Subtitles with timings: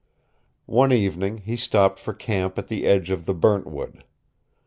[0.65, 4.03] One evening he stopped for camp at the edge of the Burntwood.